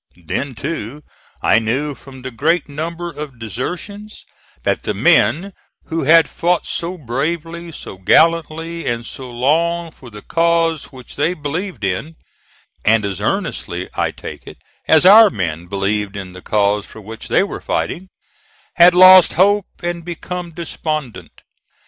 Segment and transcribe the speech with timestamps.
[0.25, 1.03] Then too
[1.43, 4.25] I knew from the great number of desertions,
[4.63, 5.53] that the men
[5.89, 11.35] who had fought so bravely, so gallantly and so long for the cause which they
[11.35, 12.15] believed in
[12.83, 17.27] and as earnestly, I take it, as our men believed in the cause for which
[17.27, 18.09] they were fighting
[18.77, 21.43] had lost hope and become despondent.